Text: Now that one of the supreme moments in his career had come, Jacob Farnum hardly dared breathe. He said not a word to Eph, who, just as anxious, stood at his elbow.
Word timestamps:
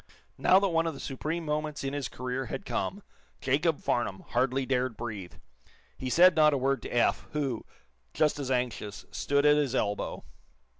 Now 0.39 0.57
that 0.59 0.69
one 0.69 0.87
of 0.87 0.95
the 0.95 0.99
supreme 0.99 1.45
moments 1.45 1.83
in 1.83 1.93
his 1.93 2.07
career 2.07 2.47
had 2.47 2.65
come, 2.65 3.03
Jacob 3.39 3.81
Farnum 3.81 4.21
hardly 4.29 4.65
dared 4.65 4.97
breathe. 4.97 5.33
He 5.95 6.09
said 6.09 6.35
not 6.35 6.55
a 6.55 6.57
word 6.57 6.81
to 6.81 6.89
Eph, 6.89 7.27
who, 7.33 7.67
just 8.11 8.39
as 8.39 8.49
anxious, 8.49 9.05
stood 9.11 9.45
at 9.45 9.57
his 9.57 9.75
elbow. 9.75 10.23